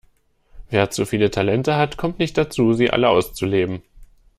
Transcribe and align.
Wer 0.71 0.89
zu 0.89 1.05
viele 1.05 1.29
Talente 1.29 1.75
hat, 1.75 1.95
kommt 1.97 2.17
nicht 2.17 2.35
dazu, 2.35 2.73
sie 2.73 2.89
alle 2.89 3.07
auszuleben. 3.09 3.83